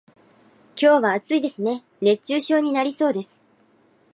[0.75, 3.39] 今日は暑いですね、熱中症になりそうです。